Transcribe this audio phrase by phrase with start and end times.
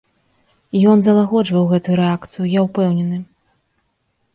[0.93, 3.17] Ён залагоджваў гэтую рэакцыю, я ўпэўнены.